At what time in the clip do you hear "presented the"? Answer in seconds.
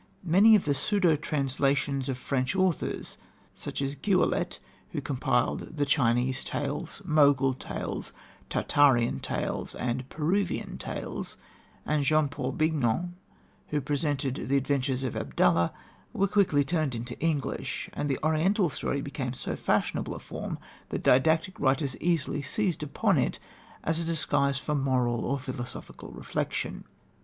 13.79-14.57